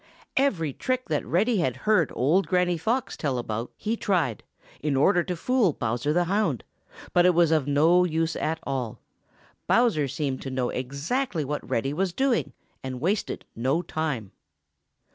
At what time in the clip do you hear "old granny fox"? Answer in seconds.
2.15-3.15